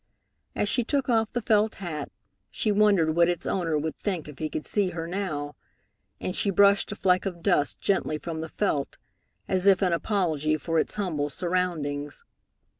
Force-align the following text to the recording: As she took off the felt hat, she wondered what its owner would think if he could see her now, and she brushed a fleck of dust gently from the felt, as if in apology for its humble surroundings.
As 0.55 0.67
she 0.67 0.83
took 0.83 1.09
off 1.09 1.31
the 1.31 1.43
felt 1.43 1.75
hat, 1.75 2.11
she 2.49 2.71
wondered 2.71 3.15
what 3.15 3.29
its 3.29 3.45
owner 3.45 3.77
would 3.77 3.95
think 3.95 4.27
if 4.27 4.39
he 4.39 4.49
could 4.49 4.65
see 4.65 4.89
her 4.89 5.05
now, 5.05 5.55
and 6.19 6.35
she 6.35 6.49
brushed 6.49 6.91
a 6.91 6.95
fleck 6.95 7.27
of 7.27 7.43
dust 7.43 7.79
gently 7.79 8.17
from 8.17 8.41
the 8.41 8.49
felt, 8.49 8.97
as 9.47 9.67
if 9.67 9.83
in 9.83 9.93
apology 9.93 10.57
for 10.57 10.79
its 10.79 10.95
humble 10.95 11.29
surroundings. 11.29 12.23